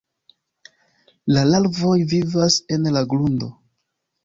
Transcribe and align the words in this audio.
La 1.35 1.43
larvoj 1.51 1.93
vivas 2.15 2.59
en 2.79 2.91
la 2.99 3.07
grundo. 3.15 3.53